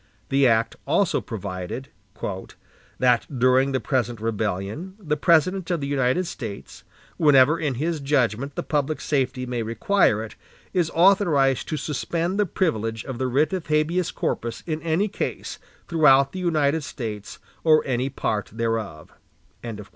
[0.29, 1.89] The act also provided:
[2.97, 6.83] "That, during the present rebellion, the President of the United States,
[7.17, 10.33] whenever in his judgment the public safety may require it,
[10.73, 15.59] is authorized to suspend the privilege of the writ of habeas corpus in any case,
[15.87, 19.11] throughout the United States or any part thereof."